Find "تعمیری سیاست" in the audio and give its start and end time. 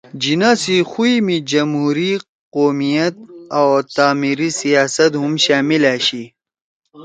3.95-5.11